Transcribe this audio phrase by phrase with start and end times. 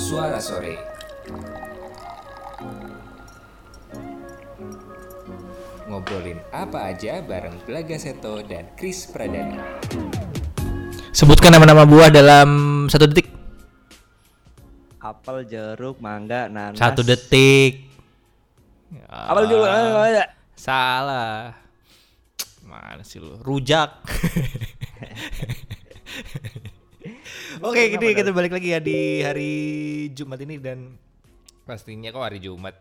[0.00, 0.80] Suara Sore.
[5.84, 9.60] Ngobrolin apa aja bareng Belaga Seto dan Chris Pradana.
[11.12, 12.48] Sebutkan nama-nama buah dalam
[12.88, 13.28] satu detik.
[15.04, 16.80] Apel, jeruk, mangga, nanas.
[16.80, 17.84] Satu detik.
[19.04, 19.68] Apel dulu.
[19.68, 21.60] Ah, Salah.
[22.64, 23.36] Mana sih lu?
[23.44, 24.00] Rujak.
[27.60, 29.52] Oke, gini kita balik lagi ya di hari
[30.16, 30.96] Jumat ini dan
[31.68, 32.72] pastinya kok hari Jumat.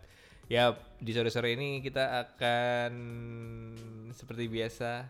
[0.47, 2.91] Ya di sore-sore ini kita akan
[4.15, 5.03] seperti biasa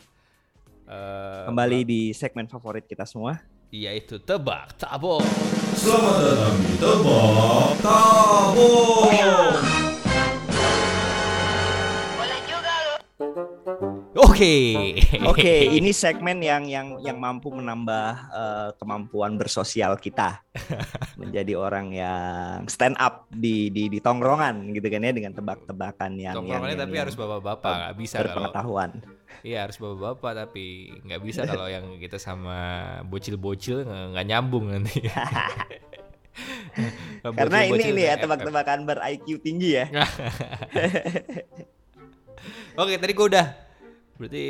[0.90, 3.38] eh, Kembali di segmen favorit kita semua.
[3.70, 5.22] yaitu tebak tabok.
[5.78, 9.69] Selamat datang di Tebak Tabung.
[14.40, 14.56] Oke.
[15.28, 20.40] Oke, ini segmen yang yang yang mampu menambah eh, kemampuan bersosial kita
[21.20, 26.20] menjadi orang yang stand up di di di tongkrongan gitu kan ya dengan tebak-tebakan yang
[26.20, 28.90] yang, Tongkrongannya yang- tapi yang harus bapak-bapak, nggak bisa kalau berpengetahuan.
[29.40, 30.66] Iya harus bapak-bapak tapi
[31.04, 32.58] nggak bisa kalau yang kita sama
[33.08, 35.04] bocil-bocil nggak nyambung nanti.
[37.36, 39.92] Karena ini ini ya tebak-tebakan ber IQ tinggi ya.
[42.80, 43.69] Oke tadi gua udah.
[44.20, 44.46] Berarti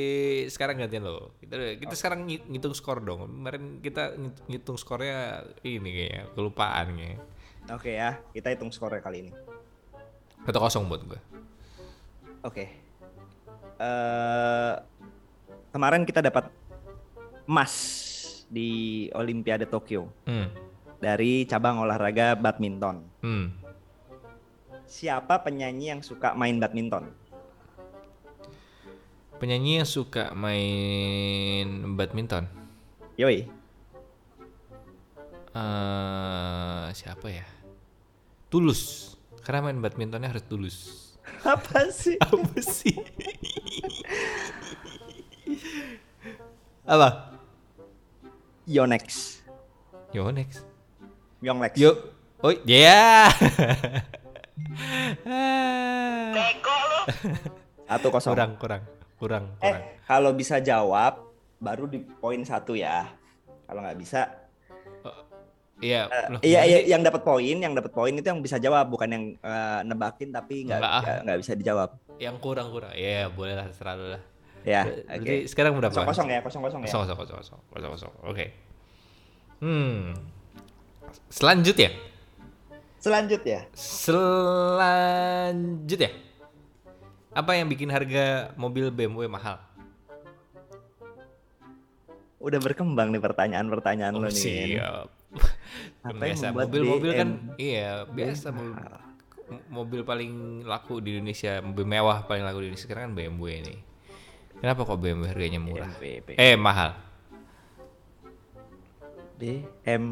[0.49, 1.37] sekarang gantian lo.
[1.37, 3.29] Kita kita sekarang ngi- ngitung skor dong.
[3.29, 7.19] Kemarin kita ngit- ngitung skornya ini kayaknya kelupaan kayaknya.
[7.69, 9.31] Oke ya, kita hitung skornya kali ini.
[10.41, 11.21] Satu kosong buat gua.
[12.41, 12.65] Oke.
[13.77, 14.73] Eh
[15.69, 16.49] kemarin kita dapat
[17.45, 17.73] emas
[18.49, 20.49] di Olimpiade Tokyo Hmm.
[20.97, 23.05] dari cabang olahraga badminton.
[23.21, 23.53] Hmm.
[24.89, 27.13] Siapa penyanyi yang suka main badminton?
[29.39, 32.43] Penyanyi yang suka main badminton.
[33.15, 33.47] Yoi.
[35.49, 37.47] eh siapa ya?
[38.51, 39.15] Tulus.
[39.39, 40.77] Karena main badmintonnya harus tulus.
[41.47, 42.19] Apa sih?
[42.27, 42.99] Apa sih?
[46.83, 47.39] Apa?
[48.67, 49.39] Yonex.
[50.11, 50.67] Yo next.
[51.39, 51.79] Yonglex.
[51.79, 51.95] Yo.
[52.43, 53.31] Oh ya.
[57.89, 58.35] Satu kosong.
[58.35, 59.75] kurang kurang kurang kurang.
[59.75, 61.19] Eh, kalau bisa jawab
[61.59, 63.05] baru di poin satu ya.
[63.69, 64.25] Kalau nggak bisa,
[65.79, 66.11] Iya.
[66.11, 66.91] eh, iya, gimana iya, sih?
[66.91, 70.63] yang dapat poin, yang dapat poin itu yang bisa jawab, bukan yang eh, nebakin tapi
[70.67, 71.23] nggak ah.
[71.23, 71.95] nggak- bisa dijawab.
[72.19, 72.91] Yang kurang kurang.
[72.95, 74.19] Iya boleh lah lah.
[74.67, 75.47] Ya, Berarti oke.
[75.47, 75.95] sekarang berapa?
[75.95, 76.91] Kosong kosong ya, kosong kosong ya.
[76.91, 78.11] Kosong kosong kosong kosong kosong kosong.
[78.27, 78.51] Oke.
[79.63, 80.19] Hmm.
[81.31, 81.95] Selanjutnya.
[82.99, 86.11] Selanjutnya, Selanjutnya.
[87.39, 89.63] Apa yang bikin harga mobil BMW mahal?
[92.39, 94.31] udah berkembang nih pertanyaan-pertanyaan lo nih.
[94.31, 95.07] Oh, siap.
[96.07, 97.29] Biasa mobil-mobil kan
[97.59, 98.79] iya biasa mobil,
[99.67, 103.75] mobil paling laku di Indonesia mobil mewah paling laku di Indonesia sekarang kan BMW ini
[104.57, 106.39] kenapa kok BMW harganya murah BMW.
[106.39, 106.95] eh mahal
[109.39, 110.03] BM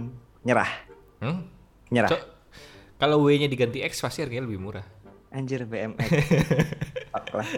[0.47, 0.71] nyerah,
[1.19, 1.39] hmm?
[1.91, 2.11] nyerah.
[2.11, 2.27] Co-
[2.95, 4.85] kalau W nya diganti X pasti harganya lebih murah
[5.27, 5.99] Anjir BMX.
[7.27, 7.49] Fuck lah.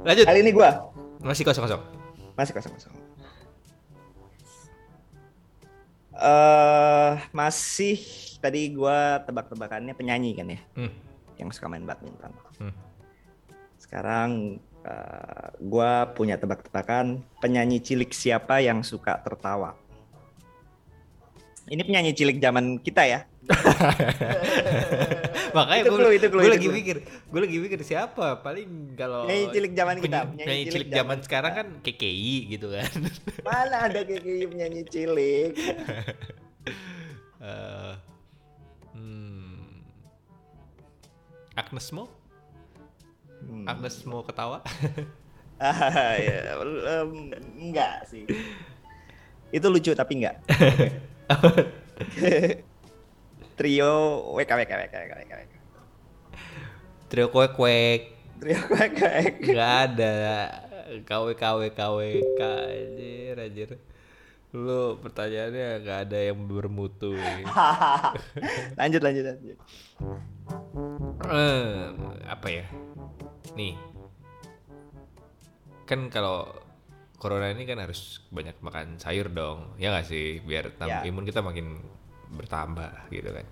[0.00, 0.90] lanjut Kali ini gua
[1.22, 1.82] masih kosong kosong
[2.34, 2.94] masih kosong kosong.
[6.16, 8.00] Eh masih
[8.40, 10.92] tadi gua tebak-tebakannya penyanyi kan ya, hmm.
[11.36, 12.32] yang suka main badminton.
[12.58, 12.72] Hmm.
[13.76, 19.76] Sekarang eh, gua punya tebak-tebakan penyanyi cilik siapa yang suka tertawa.
[21.70, 23.20] Ini penyanyi cilik zaman kita ya.
[25.56, 26.76] makanya Itu gue clue, itu clue, itu lagi clue.
[26.78, 30.98] mikir gue lagi mikir siapa paling kalau Penyanyi cilik zaman kita, penyanyi, cilik cilik zaman
[30.98, 32.90] zaman sekarang kan KKI gitu kan
[33.46, 35.52] Mana ada kayak penyanyi cilik.
[37.40, 37.94] Eh,
[38.92, 39.80] hmm.
[41.56, 42.04] Agnes Mo?
[43.40, 43.64] Hmm.
[43.64, 44.60] Agnes mau ketawa?
[45.56, 48.28] Ah, ya, belum enggak sih.
[49.48, 50.36] Itu lucu tapi enggak.
[53.58, 53.92] Trio
[54.34, 55.32] WK WK WK WK WK.
[55.36, 55.54] WK.
[57.10, 58.00] Trio kuek kuek
[58.40, 59.46] Trio WK WK.
[59.50, 60.14] nggak ada
[61.06, 61.98] KW KW KW
[62.40, 63.70] anjir anjir
[64.50, 67.14] lu pertanyaannya nggak ada yang bermutu
[68.78, 69.58] lanjut lanjut lanjut.
[71.30, 71.94] Eh,
[72.26, 72.66] apa ya
[73.54, 73.78] nih
[75.86, 76.50] kan kalau
[77.20, 81.04] corona ini kan harus banyak makan sayur dong ya nggak sih biar tam- Ya.
[81.04, 81.76] imun kita makin
[82.32, 83.46] bertambah gitu kan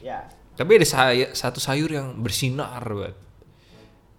[0.00, 0.24] Ya.
[0.56, 3.16] tapi ada say- satu sayur yang bersinar banget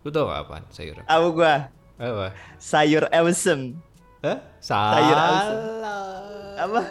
[0.01, 3.77] lu tau gak apaan sayur Tahu gua apa sayur awesome.
[4.21, 4.37] Hah?
[4.57, 6.57] Sayur Salah.
[6.57, 6.81] Apa?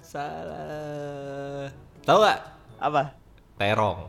[0.00, 1.66] Salah.
[2.02, 2.38] Tahu gak?
[2.78, 3.02] Apa?
[3.54, 4.00] Terong.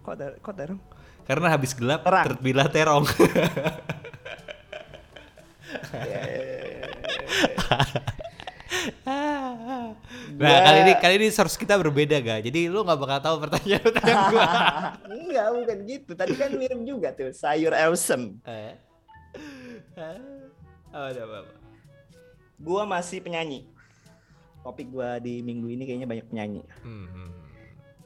[0.00, 0.80] Kok ter- kok terong?
[1.24, 2.24] Karena habis gelap Terang.
[2.26, 3.04] terbilah terong.
[10.38, 12.36] nah kali ini kali ini source kita berbeda ga.
[12.38, 14.48] Jadi lu nggak bakal tahu pertanyaan pertanyaan gua.
[15.16, 16.10] Enggak, bukan gitu.
[16.14, 18.38] Tadi kan mirip juga tuh, sayur Ewsem.
[18.44, 18.74] Eh?
[20.88, 21.54] ada apa, apa?
[22.58, 23.66] Gua masih penyanyi.
[24.62, 26.62] Topik gua di minggu ini kayaknya banyak penyanyi.
[26.82, 27.30] Hmm, hmm.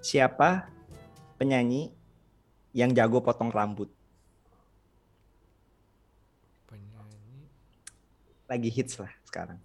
[0.02, 0.68] Siapa
[1.38, 1.94] penyanyi
[2.72, 3.90] yang jago potong rambut?
[8.52, 9.56] Lagi hits lah sekarang.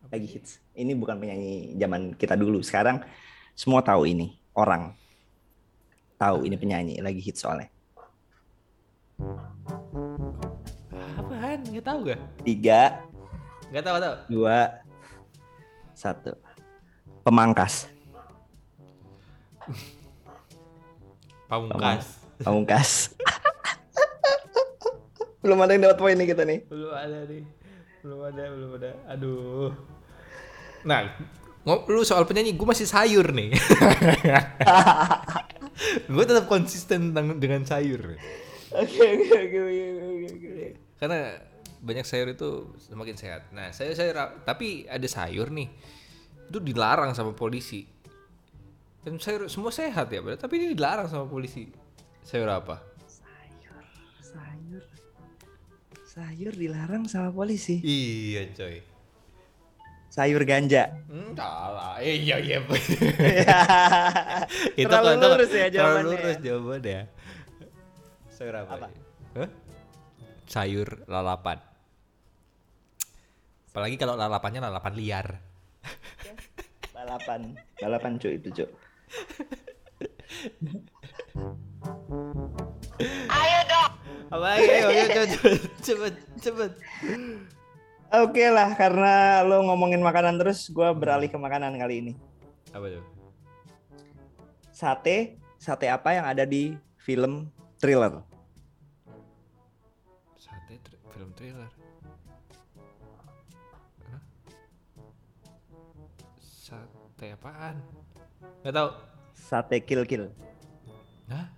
[0.00, 0.56] apa Lagi hits.
[0.72, 2.64] Ini bukan penyanyi zaman kita dulu.
[2.64, 3.04] Sekarang
[3.52, 4.40] semua tahu ini.
[4.56, 4.96] Orang
[6.16, 7.68] tahu ini penyanyi lagi hits soalnya.
[11.20, 11.60] Apaan?
[11.68, 12.20] Nggak tahu gak?
[12.40, 13.04] Tiga,
[13.68, 14.14] Nggak tahu tahu.
[14.32, 14.58] dua,
[15.92, 16.32] satu.
[17.20, 17.84] Pemangkas.
[21.52, 22.04] Pamungkas.
[22.40, 23.12] Pamungkas.
[25.42, 26.60] Belum ada yang dapat poin nih kita nih.
[26.70, 27.42] Belum ada nih.
[28.02, 28.90] Belum ada, belum ada.
[29.10, 29.74] Aduh.
[30.86, 31.10] Nah,
[31.66, 33.50] lu soal penyanyi, gue masih sayur nih.
[36.14, 38.18] gue tetap konsisten dengan sayur.
[38.72, 40.66] Oke oke oke oke.
[40.96, 41.18] Karena
[41.82, 43.50] banyak sayur itu semakin sehat.
[43.50, 44.14] Nah, saya sayur
[44.46, 45.66] tapi ada sayur nih.
[46.50, 47.82] Itu dilarang sama polisi.
[49.02, 51.66] Dan sayur semua sehat ya, tapi ini dilarang sama polisi.
[52.22, 52.91] Sayur apa?
[56.12, 57.80] Sayur dilarang sama polisi.
[57.80, 58.84] Iya, coy.
[60.12, 60.92] Sayur ganja.
[61.08, 61.96] Hmm, salah.
[62.04, 62.60] Eh, iya, iya.
[64.76, 66.42] itu Terlalu kan- lurus ya terlalu jawabannya lurus ya.
[66.44, 67.00] jawabannya.
[68.28, 68.72] Sayur apa?
[68.76, 68.88] Apa?
[69.40, 69.48] Hah?
[70.44, 71.58] Sayur lalapan.
[73.72, 75.40] Apalagi kalau lalapannya lalapan liar.
[76.92, 78.68] Balapan, balapan cuy itu cuy.
[84.32, 84.64] Apa lagi?
[84.64, 86.72] Ayo, ayo, cepet, cepet, cepet.
[88.12, 92.12] Oke lah, karena lo ngomongin makanan terus, gua beralih ke makanan kali ini.
[92.72, 93.04] Apa tuh?
[94.72, 98.24] Sate, sate apa yang ada di film thriller?
[100.40, 101.68] Sate thr- film thriller.
[104.08, 104.20] Hah?
[106.40, 107.76] Sate apaan?
[108.64, 108.96] Gak tau.
[109.36, 110.32] Sate kill kill.
[111.28, 111.52] Hah?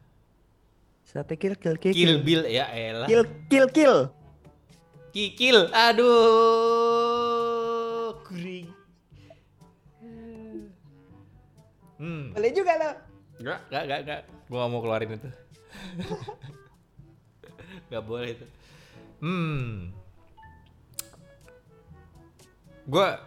[1.14, 3.06] Sate kill kill kill Kill Bill ya elah.
[3.06, 4.11] kill kill kill.
[5.14, 5.70] Kikil.
[5.70, 6.11] Aduh.
[8.26, 8.66] Kuring.
[12.02, 12.34] Hmm.
[12.34, 12.90] Boleh juga lo.
[13.38, 14.26] Enggak, enggak, enggak, enggak.
[14.50, 15.31] Gua gak mau keluarin itu.
[17.94, 18.46] Gak boleh itu.
[19.22, 19.94] Hmm.
[22.90, 23.22] Gua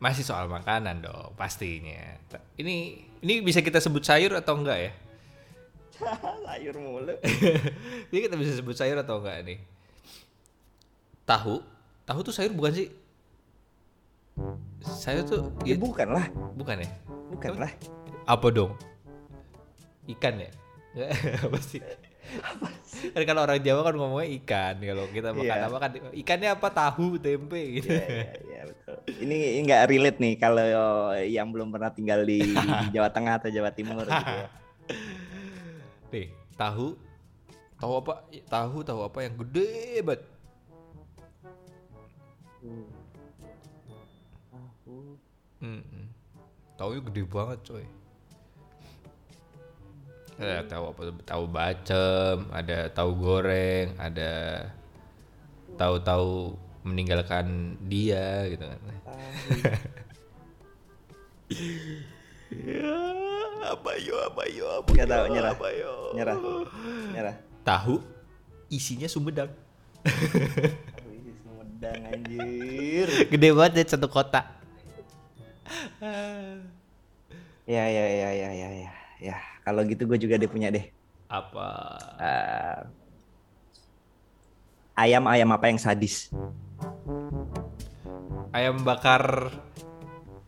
[0.00, 2.16] masih soal makanan dong, pastinya.
[2.56, 2.74] Ini
[3.20, 4.92] ini bisa kita sebut sayur atau enggak ya?
[6.44, 7.14] Sayur mulu.
[8.10, 9.58] ini kita bisa sebut sayur atau enggak nih?
[11.24, 11.58] Tahu?
[12.04, 12.88] Tahu tuh sayur bukan sih?
[14.84, 16.90] Sayur tuh Ya ya, bukan lah, bukan ya?
[17.26, 17.72] bukan lah.
[18.24, 18.72] Apa dong?
[20.06, 20.50] Ikan ya?
[20.96, 21.10] Nggak,
[21.44, 21.80] apa sih?
[23.12, 24.74] Kan kalau orang Jawa kan ngomongnya ikan.
[24.78, 25.66] Kalau kita makan Iya.
[25.68, 27.90] apa kan ikannya apa tahu, tempe gitu.
[27.92, 28.06] Iya,
[28.42, 28.96] iya, betul.
[29.20, 30.66] Ini nggak relate nih kalau
[31.20, 32.40] yang belum pernah tinggal di
[32.94, 34.48] Jawa Tengah atau Jawa Timur gitu ya.
[36.16, 36.96] Nih, tahu
[37.76, 38.24] tahu apa?
[38.48, 40.24] Tahu tahu apa yang gede banget.
[45.60, 46.08] Hmm.
[46.80, 47.84] Tahu gede banget, coy.
[50.40, 51.00] Ada tahu apa?
[51.28, 54.32] Tahu bacem, ada tahu goreng, ada
[55.76, 58.80] tahu-tahu meninggalkan dia gitu kan.
[62.52, 62.98] ya,
[63.74, 65.52] apa yo apa yo apa yo, tahu, nyerah.
[65.54, 65.92] apa yo.
[66.14, 66.36] Nyerah,
[67.12, 67.36] nyerah.
[67.66, 67.98] Tahu
[68.70, 69.50] isinya sumedang.
[71.42, 73.08] Sumedang anjir.
[73.34, 74.46] Gede banget ya satu kotak.
[77.66, 78.92] Ya, ya, ya, ya, ya, ya.
[79.16, 79.36] Ya,
[79.66, 80.86] kalau gitu gue juga deh punya deh.
[81.26, 81.98] Apa?
[82.20, 82.80] Eh,
[84.96, 86.32] Ayam-ayam apa yang sadis?
[88.56, 89.52] Ayam bakar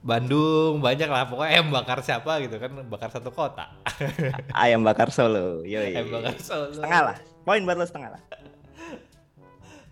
[0.08, 3.68] Bandung banyak lah pokoknya ayam bakar siapa gitu kan bakar satu kota.
[4.56, 5.60] Ayam bakar Solo.
[5.68, 5.92] Yoi.
[5.92, 6.72] ayam bakar Solo.
[6.72, 7.16] Setengah lah.
[7.44, 8.22] Poin buat lo setengah lah.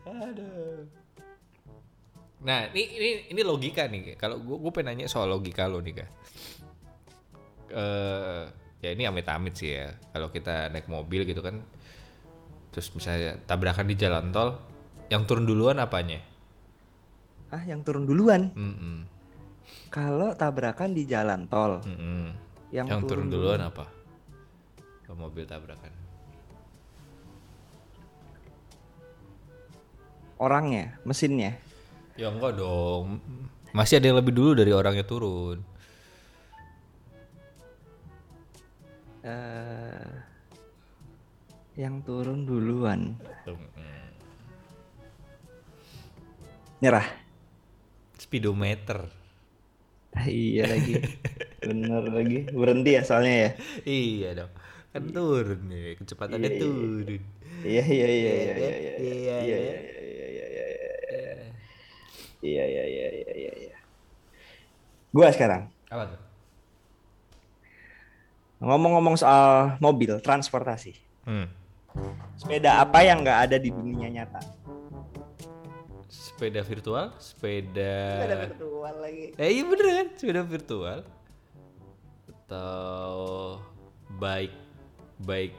[0.08, 0.88] Aduh.
[2.48, 4.16] Nah, ini ini ini logika nih.
[4.16, 6.10] Kalau gua gua pengen nanya soal logika lo nih, Kak.
[7.76, 8.42] Eh,
[8.80, 9.92] ya ini amit-amit sih ya.
[10.16, 11.60] Kalau kita naik mobil gitu kan
[12.72, 14.60] terus misalnya tabrakan di jalan tol,
[15.08, 16.20] yang turun duluan apanya?
[17.48, 18.52] Ah, yang turun duluan.
[18.52, 19.15] Mm-mm.
[19.88, 22.34] Kalau tabrakan di jalan tol, Mm-mm.
[22.74, 23.86] yang, Yang turun duluan apa?
[25.06, 26.06] Kalau mobil tabrakan.
[30.36, 31.56] orangnya, mesinnya.
[32.16, 33.20] Ya enggak dong.
[33.72, 35.60] Masih ada yang lebih dulu dari orangnya turun.
[39.26, 40.12] eh
[41.76, 43.18] yang turun duluan.
[46.78, 47.04] Nyerah.
[48.16, 49.10] Speedometer
[50.24, 50.96] iya lagi.
[51.60, 52.48] Bener lagi.
[52.48, 53.50] Berhenti ya soalnya ya.
[53.84, 54.52] Iya dong.
[54.96, 57.22] Kan turun nih, kecepatannya iya, turun.
[57.66, 58.94] Iya iya iya iya iya iya.
[58.96, 61.36] Iya iya iya iya iya iya.
[62.40, 63.76] Iya iya iya iya iya iya.
[65.12, 65.68] Gua sekarang.
[65.92, 66.20] Apa tuh?
[68.56, 70.96] Ngomong-ngomong soal mobil, transportasi.
[72.40, 74.40] Sepeda apa yang nggak ada di dunia nyata?
[76.36, 77.96] Sepeda virtual, sepeda.
[78.52, 79.32] virtual lagi.
[79.40, 81.00] Eh iya bener kan, sepeda virtual.
[82.28, 83.16] Atau
[84.20, 84.52] baik,
[85.24, 85.56] baik,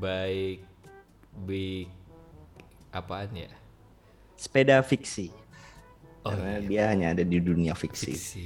[0.00, 0.64] baik,
[1.44, 1.92] baik,
[2.96, 3.52] apaan ya?
[4.40, 5.28] Sepeda fiksi.
[6.24, 8.16] Oh Karena iya, dia hanya ada di dunia fiksi.
[8.16, 8.44] fiksi.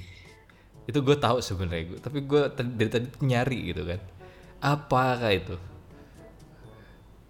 [0.91, 4.03] Itu gue tahu sebenarnya gue, tapi gue dari tadi nyari gitu kan.
[4.59, 5.55] Apakah itu?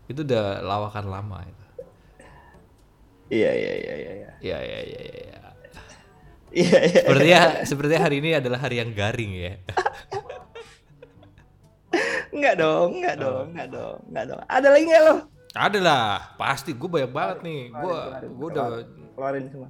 [0.09, 1.64] Itu udah lawakan lama itu.
[3.33, 4.31] Iya iya iya iya iya.
[4.45, 5.23] Ya ya ya ya.
[5.33, 5.39] ya.
[6.55, 7.01] Iya iya.
[7.03, 9.53] Sepertinya sepertinya hari ini adalah hari yang garing ya.
[12.35, 14.41] Enggak dong, enggak dong, enggak dong, enggak dong.
[14.51, 15.15] Ada lagi nggak lo?
[15.55, 17.61] Ada lah, pasti gue banyak banget nih.
[17.71, 17.95] Gue
[18.27, 18.67] gue udah
[19.15, 19.69] Keluarin semua.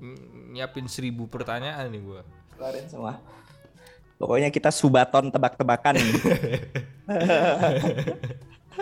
[0.49, 2.21] nyiapin seribu pertanyaan nih gue.
[2.57, 3.21] Keluarin semua.
[4.17, 6.13] Pokoknya kita subaton tebak-tebakan nih.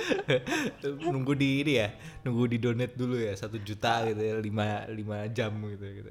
[1.12, 1.88] nunggu di ini ya,
[2.24, 6.10] nunggu di donate dulu ya satu juta gitu ya, lima lima jam gitu gitu.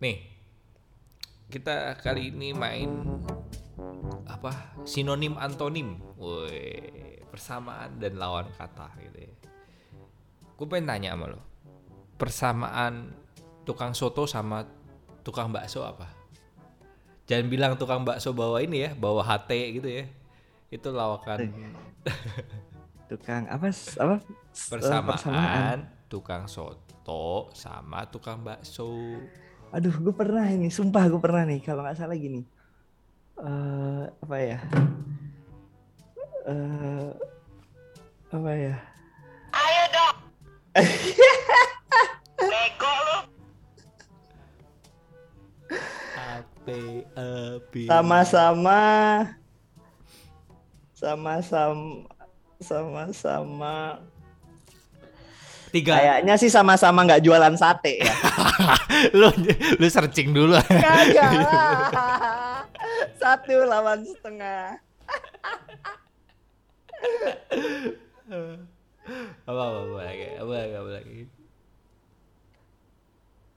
[0.00, 0.16] Nih,
[1.50, 3.20] kita kali ini main
[4.28, 6.90] apa sinonim antonim, woi
[7.30, 9.34] persamaan dan lawan kata gitu ya.
[10.58, 11.40] Gue pengen tanya sama lo,
[12.20, 13.14] persamaan
[13.64, 14.66] tukang soto sama
[15.22, 16.10] tukang bakso apa?
[17.30, 20.04] Jangan bilang tukang bakso bawa ini ya, bawa HT gitu ya.
[20.70, 21.50] Itu lawakan
[23.10, 23.66] Tukang apa?
[23.74, 24.16] Apa?
[24.22, 29.18] Eh, persamaan, tukang soto sama tukang bakso.
[29.70, 30.70] Aduh, gue pernah ini.
[30.70, 31.62] Sumpah gue pernah nih.
[31.62, 32.42] Kalau nggak salah gini.
[33.40, 34.58] eh apa ya?
[36.46, 37.10] eh
[38.30, 38.76] apa ya?
[46.20, 47.88] Ape api.
[47.88, 48.80] Sama-sama.
[51.00, 52.04] Sama-sama.
[52.60, 54.04] Sama-sama.
[55.72, 55.96] Tiga.
[55.96, 58.12] Kayaknya sih sama-sama nggak jualan sate ya.
[59.18, 59.32] lu
[59.80, 60.60] lu searching dulu.
[60.68, 62.60] Kagak lah.
[63.20, 64.76] Satu lawan setengah.
[69.48, 70.26] apa apa apa lagi?
[70.36, 70.74] Apa lagi?
[70.76, 71.18] Apa lagi?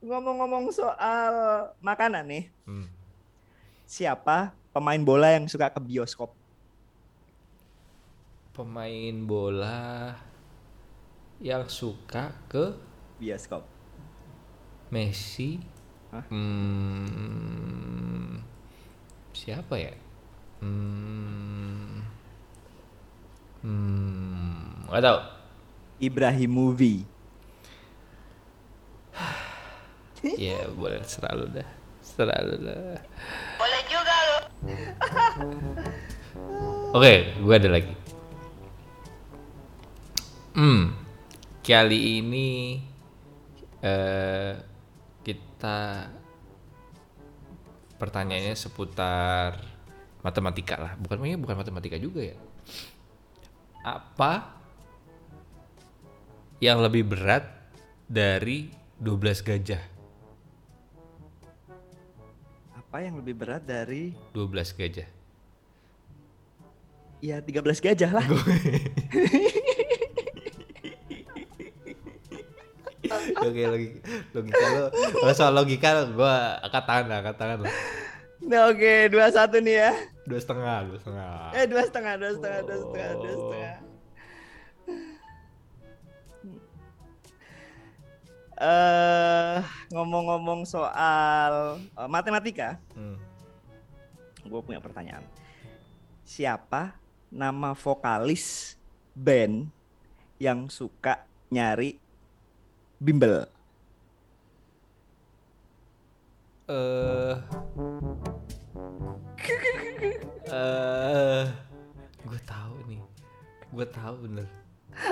[0.04, 1.34] Ngomong-ngomong soal
[1.80, 2.88] makanan nih, Hmm.
[3.84, 6.32] siapa pemain bola yang suka ke bioskop?
[8.54, 10.14] Pemain bola
[11.42, 12.70] yang suka ke
[13.18, 13.66] Bioskop.
[14.94, 15.58] Messi.
[16.14, 16.22] Hah?
[16.30, 17.18] Hmm,
[19.34, 19.90] siapa ya?
[20.62, 21.98] Hmm,
[23.66, 25.18] hmm, nggak tahu.
[25.98, 27.02] Ibrahim Movie.
[30.24, 31.68] Ya boleh serah lu dah,
[32.00, 32.96] serah lu dah.
[36.94, 38.03] Oke, gue ada lagi.
[40.64, 40.96] Hmm,
[41.60, 42.80] kali ini
[43.84, 44.56] eh
[45.20, 46.08] kita
[48.00, 49.60] pertanyaannya seputar
[50.24, 50.92] matematika lah.
[50.96, 52.36] Bukan maksudnya bukan matematika juga ya.
[53.84, 54.56] Apa
[56.64, 57.44] yang lebih berat
[58.08, 59.84] dari 12 gajah?
[62.72, 65.08] Apa yang lebih berat dari 12 gajah.
[67.20, 68.24] ya 13 gajah lah.
[73.44, 73.98] Oke logika,
[74.32, 74.84] logika lo,
[75.34, 76.34] soal logika gue
[76.64, 77.72] angkat tangan lah, angkat tangan lah.
[78.44, 79.92] Nah, oke, dua satu nih ya.
[80.28, 81.32] Dua setengah, dua setengah.
[81.56, 83.74] Eh, dua setengah, dua setengah, dua setengah, dua setengah.
[88.54, 89.58] Eh,
[89.90, 93.18] ngomong-ngomong soal eh, matematika, Hmm.
[94.46, 95.26] gue punya pertanyaan.
[96.22, 96.94] Siapa
[97.34, 98.78] nama vokalis
[99.10, 99.66] band
[100.38, 101.98] yang suka nyari
[103.04, 103.44] bimbel?
[106.64, 107.36] Eh
[110.48, 111.44] Eh
[112.24, 113.00] gue tahu nih.
[113.74, 114.46] Gue tahu bener.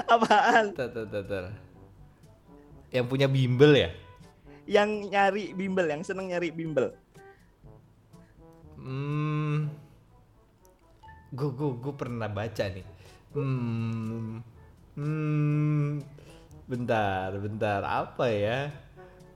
[0.08, 0.72] Apaan?
[0.72, 1.44] Tar, tar, tar, tar.
[2.94, 3.90] Yang punya bimbel ya?
[4.64, 6.94] Yang nyari bimbel, yang seneng nyari bimbel.
[8.78, 9.72] Hmm.
[11.34, 12.86] Gue gue gue pernah baca nih.
[13.34, 14.44] Hmm.
[14.94, 16.04] Hmm.
[16.72, 17.84] Bentar, bentar.
[17.84, 18.72] Apa ya?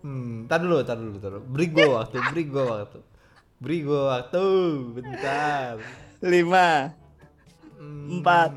[0.00, 0.48] Hmm.
[0.48, 1.44] Tar dulu, tar dulu, tar dulu.
[1.52, 2.98] Beri gue waktu, beri gue waktu.
[3.60, 4.44] Beri gue waktu.
[4.94, 5.72] Bentar.
[6.24, 6.96] Lima,
[7.76, 8.08] Hmm.
[8.18, 8.56] Empat.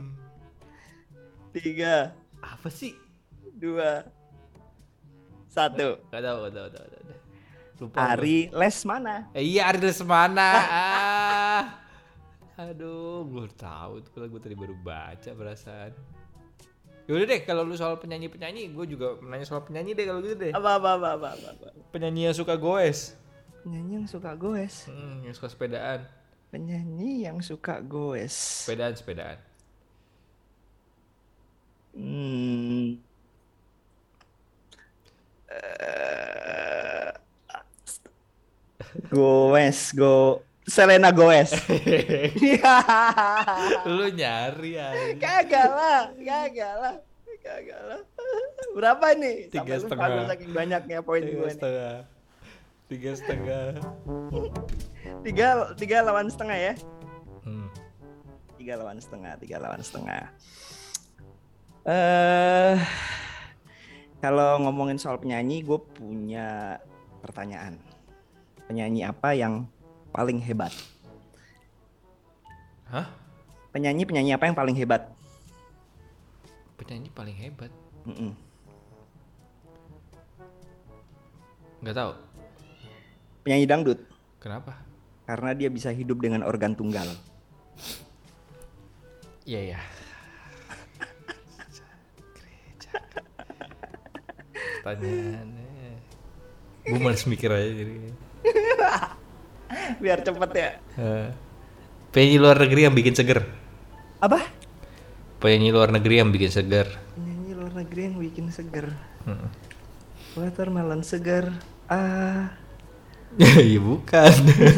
[1.51, 2.95] tiga, Apa sih?
[3.51, 4.07] dua,
[5.51, 5.99] satu.
[6.07, 7.17] Gak tau, gak tau, gak tau.
[7.79, 7.95] Lupa.
[8.15, 9.27] Ari les mana?
[9.31, 10.51] Eh, iya Ari Lesmana.
[10.71, 11.63] ah.
[12.59, 15.91] Aduh, gue tahu itu kalau gue tadi baru baca perasaan.
[17.09, 20.53] Yaudah deh, kalau lu soal penyanyi-penyanyi, gue juga nanya soal penyanyi deh kalau gitu deh.
[20.53, 21.47] Apa apa apa apa apa.
[21.57, 21.67] apa.
[21.89, 23.17] Penyanyi yang suka goes,
[23.65, 24.85] Penyanyi yang suka goes.
[24.85, 26.05] hmm, yang suka sepedaan,
[26.53, 28.29] Penyanyi yang suka goes.
[28.69, 29.37] sepedaan, sepedaan.
[31.97, 33.01] Hmm.
[35.49, 37.09] Eh,
[39.09, 40.45] goes, go.
[40.69, 41.51] Selena Goes.
[42.39, 42.77] Iya.
[43.83, 44.87] lu nyari ya.
[45.17, 46.95] Kagak lah, kagak lah,
[47.41, 48.01] kagak lah.
[48.71, 49.49] Berapa nih?
[49.49, 50.27] Tiga Sampai setengah.
[50.29, 51.55] saking banyaknya poin Tiga gue nih.
[51.57, 51.95] setengah.
[52.85, 53.65] Tiga setengah.
[55.21, 56.73] Tiga, tiga lawan setengah ya?
[57.43, 57.67] Hmm.
[58.55, 60.23] Tiga lawan setengah, tiga lawan setengah.
[61.85, 62.75] Eh,
[64.19, 66.77] kalau ngomongin soal penyanyi, gue punya
[67.19, 67.79] pertanyaan.
[68.67, 69.65] Penyanyi apa yang
[70.09, 70.73] paling hebat?
[72.89, 73.05] Hah?
[73.69, 75.13] Penyanyi penyanyi apa yang paling hebat?
[76.81, 77.69] Penyanyi paling hebat?
[78.09, 78.33] Mm-mm.
[81.79, 82.11] Nggak tahu.
[83.45, 83.99] Penyanyi dangdut,
[84.41, 84.75] Kenapa?
[85.29, 87.07] karena dia bisa hidup dengan organ tunggal.
[89.45, 89.79] Iya ya.
[94.83, 95.69] Pertanyaannya.
[96.89, 97.93] Gue males mikir aja jadi.
[100.03, 100.69] Biar cepet ya.
[100.97, 101.29] Eh,
[102.09, 103.45] Penyanyi luar negeri yang bikin seger.
[104.17, 104.41] Apa?
[105.37, 106.89] Penyanyi luar negeri yang bikin seger.
[107.13, 108.89] Penyanyi luar negeri yang bikin seger.
[109.29, 109.49] Hmm.
[110.33, 111.53] Watermelon seger.
[111.85, 112.57] Ah,
[113.61, 114.33] ya bukan.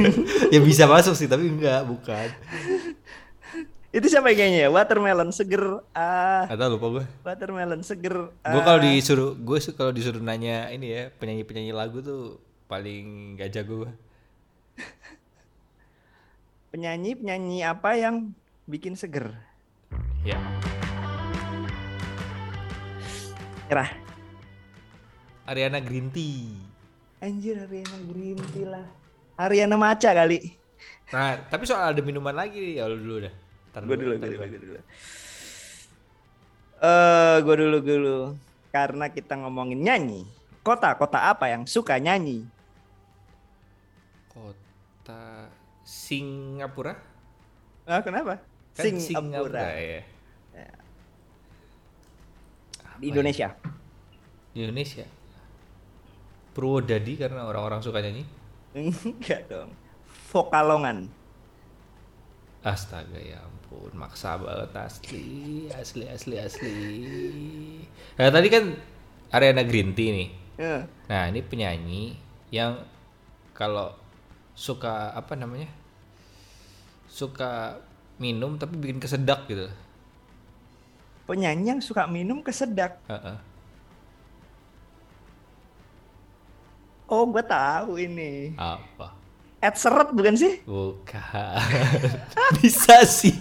[0.54, 2.28] ya bisa masuk sih tapi enggak, bukan.
[3.96, 4.70] itu siapa kayaknya ya?
[4.70, 5.88] Watermelon seger.
[5.96, 7.06] Ah, Atau lupa gue.
[7.24, 8.28] watermelon seger.
[8.44, 8.84] Gue kalau ah.
[8.84, 13.92] disuruh, gue kalau disuruh nanya ini ya penyanyi-penyanyi lagu tuh paling gak jago gue.
[16.72, 18.32] Penyanyi penyanyi apa yang
[18.64, 19.36] bikin seger?
[20.24, 20.40] Ya.
[23.68, 23.92] Nyerah.
[25.44, 26.56] Ariana Green Tea.
[27.20, 28.88] Anjir Ariana Green Tea lah.
[29.36, 30.56] Ariana Maca kali.
[31.12, 33.34] Nah, tapi soal ada minuman lagi ya lu dulu dah.
[33.76, 34.80] Ntar Gue dulu, gue dulu, gue dulu.
[36.82, 38.20] Eh, gue dulu, gue dulu.
[38.72, 40.24] Karena kita ngomongin nyanyi.
[40.64, 42.48] Kota-kota apa yang suka nyanyi?
[44.32, 45.52] Kota
[45.92, 46.96] Singapura?
[47.84, 48.40] Ah, kenapa?
[48.72, 49.60] Kan Singapura.
[49.76, 50.02] ya.
[52.96, 53.52] Di Indonesia.
[54.56, 55.04] Di Indonesia.
[56.56, 58.24] Purwodadi karena orang-orang suka nyanyi.
[58.72, 59.76] Enggak dong.
[60.32, 61.12] Vokalongan.
[62.62, 66.78] Astaga ya ampun, maksa banget asli, asli, asli, asli.
[68.22, 68.70] Nah tadi kan
[69.34, 70.30] Ariana Green Tea nih.
[70.62, 72.14] Eh, Nah ini penyanyi
[72.54, 72.78] yang
[73.58, 73.98] kalau
[74.54, 75.74] suka apa namanya,
[77.12, 77.84] suka
[78.16, 79.68] minum tapi bikin kesedak gitu.
[81.22, 83.00] penyanyi yang suka minum kesedak.
[83.08, 83.38] Heeh.
[87.08, 88.56] Oh, gue tahu ini.
[88.56, 89.12] Apa?
[89.60, 90.64] Ed Seret bukan sih?
[90.64, 91.60] Bukan.
[92.60, 93.36] bisa sih,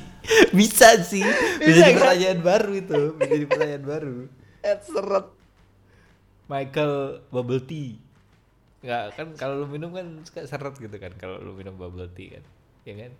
[0.52, 1.22] bisa sih.
[1.24, 1.98] Bisa, Bisa jadi kan?
[1.98, 4.16] pertanyaan baru itu, bisa jadi pertanyaan baru.
[4.60, 5.26] Ed Seret.
[6.46, 6.94] Michael
[7.30, 7.94] bubble tea.
[8.82, 12.34] Enggak kan kalau lu minum kan suka seret gitu kan kalau lu minum bubble tea
[12.34, 12.44] kan.
[12.82, 13.12] Ya kan?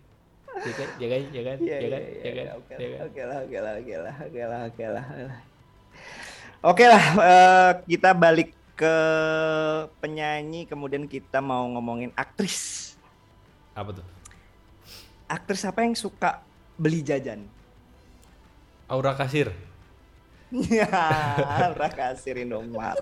[0.67, 0.89] Ya kan?
[1.01, 1.21] Ya kan?
[1.35, 1.59] Ya kan?
[1.61, 2.03] Iya, Ya iya, kan?
[2.15, 2.47] iya, Ya kan?
[2.47, 3.05] iya, Oke Ya lah, kan?
[3.05, 5.05] oke lah, oke lah, oke lah, oke lah, oke lah.
[6.63, 6.83] oke
[7.21, 8.87] eh, kita balik ke
[10.01, 12.57] penyanyi, kemudian kita mau ngomongin aktris.
[13.75, 14.05] Apa tuh?
[15.31, 16.43] Aktris apa yang suka
[16.77, 17.49] beli jajan?
[18.89, 19.53] Aura kasir.
[20.51, 20.85] Ya,
[21.71, 22.99] udah kasih Indomaret.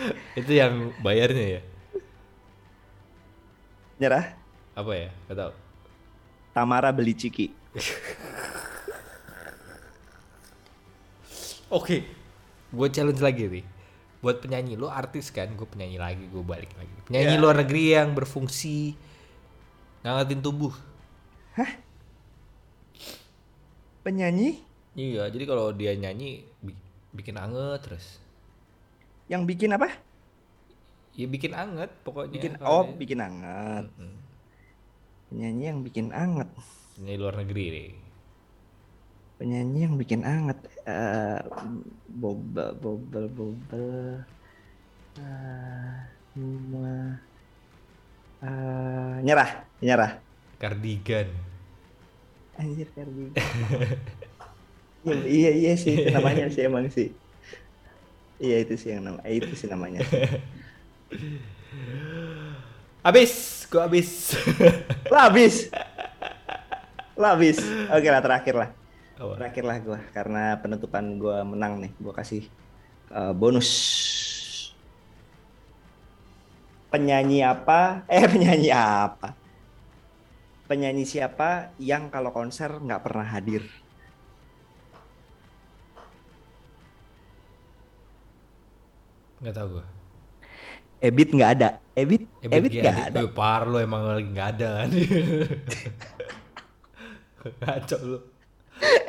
[0.38, 1.62] Itu yang bayarnya ya?
[3.98, 4.38] Nyerah,
[4.76, 5.08] Apa ya?
[5.28, 5.52] Gak tau.
[6.58, 7.54] Tamara beli ciki.
[11.70, 12.02] Oke.
[12.68, 13.66] Gue challenge lagi nih.
[14.18, 17.38] buat penyanyi lu artis kan gue penyanyi lagi gue balik lagi penyanyi Ya.
[17.38, 18.98] luar negeri yang berfungsi
[20.02, 20.74] ngangetin tubuh
[24.02, 24.58] Penyanyi
[24.98, 26.74] iya jadi kalau dia nyanyi bi-
[27.14, 28.18] bikin anget terus
[29.30, 29.86] yang bikin apa?
[31.14, 33.86] ya bikin anget pokoknya Bikin oh, bikin anget.
[33.86, 34.14] Mm-mm.
[35.28, 36.48] Penyanyi yang bikin anget.
[36.96, 37.90] penyanyi luar negeri deh
[39.38, 40.58] Penyanyi yang bikin anget.
[40.82, 41.38] Eh
[42.20, 44.18] bobel bobel bobel.
[45.20, 47.22] Ah, semua.
[48.42, 49.50] Ah, nyerah,
[49.82, 50.12] nyerah.
[50.58, 51.30] kardigan
[52.58, 53.30] Anjir Ferdi.
[55.06, 57.14] iya, iya iya sih itu namanya sih emang sih.
[58.42, 60.02] Iya itu sih yang nama eh, itu sih namanya.
[63.02, 64.08] abis gue abis
[65.12, 65.68] lah habis.
[67.18, 67.58] Lah habis.
[67.90, 68.70] Oke lah terakhir lah.
[69.18, 71.92] Terakhir lah gua karena penutupan gua menang nih.
[71.98, 72.46] Gua kasih
[73.10, 73.68] eh, bonus.
[76.88, 78.06] Penyanyi apa?
[78.08, 79.34] Eh penyanyi apa?
[80.70, 83.66] Penyanyi siapa yang kalau konser nggak pernah hadir?
[89.38, 89.97] nggak tahu gue
[90.98, 91.68] Ebit nggak ada.
[91.94, 93.18] Ebit, Ebit, nggak ada.
[93.22, 94.90] Wih, par lu emang lagi nggak ada kan
[97.38, 98.18] ngaco lu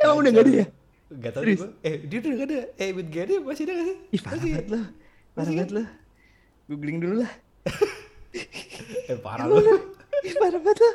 [0.02, 0.66] Emang udah nggak ada ya?
[1.10, 3.86] Gak tau gue Eh dia udah gak ada Eh Ebit gak ada masih ada gak
[3.86, 3.98] sih?
[4.14, 4.80] Ih parah banget lo.
[5.34, 5.82] Parah banget lo.
[6.70, 7.32] Googling dulu lah.
[9.10, 9.58] Eh parah lu
[10.22, 10.92] Ih parah banget lo.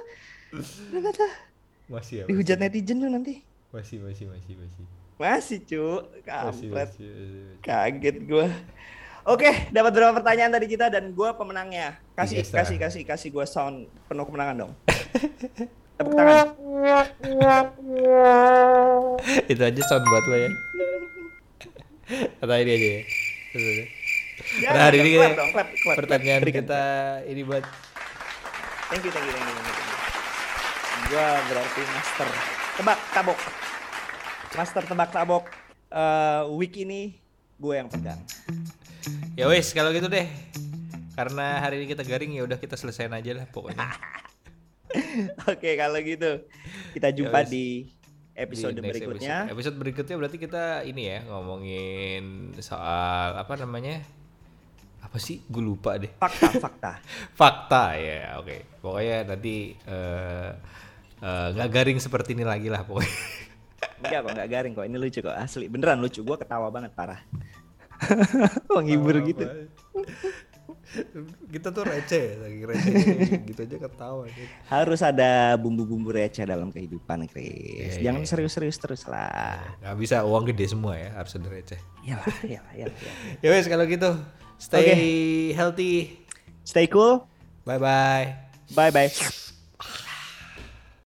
[0.56, 1.30] Parah banget lo.
[1.92, 3.44] Masih ya Dihujat netizen lo nanti.
[3.76, 4.84] Masih masih masih masih
[5.20, 5.84] Masih cu.
[6.24, 6.90] Kampret.
[7.60, 8.48] Kaget gua.
[9.26, 11.98] Oke, dapat berapa pertanyaan dari kita dan gua pemenangnya.
[12.14, 12.82] Kasih Tiga kasih setengah.
[12.86, 14.72] kasih kasih gua sound penuh kemenangan dong.
[15.98, 16.48] Tepuk tangan.
[19.46, 20.50] Itu aja sound buat lo ya
[22.38, 23.02] Atau ini aja ya
[24.56, 26.54] Ya, Nah, hari ini kita- dong, clap, clap, Pertanyaan clap.
[26.54, 26.84] Kita
[27.26, 27.64] ini buat
[28.86, 29.56] Thank you, thank you, thank you.
[29.56, 29.96] Thank you.
[31.08, 32.28] Gua berarti master
[32.76, 33.40] tebak tabok.
[34.54, 35.44] Master tebak tabok.
[35.88, 37.18] Eh, week ini
[37.56, 38.22] gue yang pegang.
[39.36, 40.28] Ya wes kalau gitu deh
[41.12, 43.84] Karena hari ini kita garing ya udah kita selesaiin aja lah pokoknya
[45.52, 46.48] Oke, kalau gitu
[46.96, 47.52] kita jumpa wes.
[47.52, 47.92] di
[48.32, 49.48] episode Di berikutnya.
[49.48, 49.52] Episode.
[49.52, 54.00] Episode berikutnya berarti kita ini ya ngomongin soal apa namanya?
[55.04, 55.44] Apa sih?
[55.52, 56.16] Gue lupa deh.
[56.16, 56.92] Fakta, fakta.
[57.36, 58.80] Fakta ya, oke.
[58.80, 60.50] Pokoknya nanti eh,
[61.24, 63.12] nggak garing seperti ini lagi lah pokoknya.
[64.00, 64.86] Enggak kok, enggak garing kok.
[64.88, 65.66] Ini lucu kok, asli.
[65.68, 66.24] Beneran lucu.
[66.24, 67.20] Gua ketawa banget parah.
[68.76, 69.46] Menghibur gitu.
[71.52, 72.94] kita tuh receh, saking receh
[73.52, 74.24] gitu aja ketawa.
[74.72, 78.00] Harus ada bumbu-bumbu receh dalam kehidupan, Chris.
[78.00, 78.30] Iya, Jangan iya.
[78.30, 79.60] serius-serius terus lah.
[79.84, 81.80] Nggak bisa uang gede semua ya, harus ada receh.
[82.08, 82.96] Iyalah, iyalah, iyalah.
[82.96, 83.40] iyalah.
[83.44, 84.12] Ya wes kalau gitu,
[84.56, 86.24] stay healthy.
[86.64, 87.28] Stay cool.
[87.68, 88.40] Bye bye.
[88.74, 89.42] Bye bye.